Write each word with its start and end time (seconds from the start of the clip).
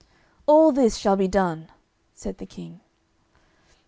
"All 0.47 0.71
this 0.71 0.97
shall 0.97 1.15
be 1.15 1.27
done," 1.27 1.67
said 2.15 2.39
the 2.39 2.47
King. 2.47 2.79